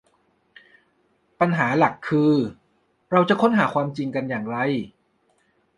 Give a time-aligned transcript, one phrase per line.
[1.39, 2.33] ปัญหาหลักคือ
[3.11, 4.57] เราจะค้นหาความจริงกันอย่างไร